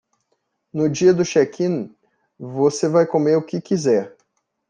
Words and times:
No 0.73 0.87
dia 0.89 1.13
do 1.13 1.23
check-in, 1.23 1.95
você 2.39 2.89
vai 2.89 3.05
comer 3.05 3.35
o 3.35 3.45
que 3.45 3.61
quiser. 3.61 4.17